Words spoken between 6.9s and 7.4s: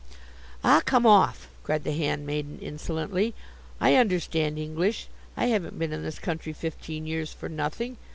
years